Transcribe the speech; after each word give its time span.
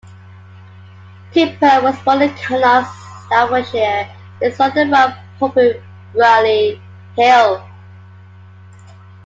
Cooper 1.31 1.79
was 1.83 1.95
born 2.01 2.23
in 2.23 2.33
Cannock, 2.33 2.87
Staffordshire; 3.27 4.09
his 4.41 4.57
father 4.57 4.87
ran 4.89 5.11
a 5.11 5.23
pub 5.39 5.55
in 5.59 5.79
Brierley 6.13 6.81
Hill. 7.15 7.63